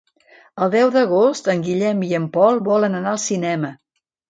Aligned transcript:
El 0.65 0.71
deu 0.75 0.89
d'agost 0.95 1.51
en 1.53 1.61
Guillem 1.69 2.03
i 2.09 2.11
en 2.21 2.27
Pol 2.39 2.59
volen 2.71 3.01
anar 3.03 3.15
al 3.15 3.23
cinema. 3.29 3.75